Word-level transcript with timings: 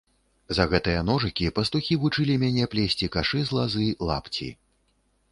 За 0.59 0.63
гэтыя 0.69 1.01
ножыкі 1.09 1.49
пастухі 1.59 1.97
вучылі 2.03 2.37
мяне 2.43 2.65
плесці 2.71 3.09
кашы 3.17 3.43
з 3.49 3.57
лазы, 3.59 3.87
лапці. 4.09 4.49